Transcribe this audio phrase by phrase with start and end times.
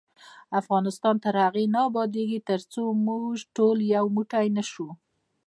[0.59, 4.89] افغانستان تر هغو نه ابادیږي، ترڅو موږ ټول یو موټی نشو.